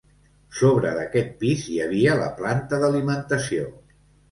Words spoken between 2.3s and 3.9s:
planta d'alimentació.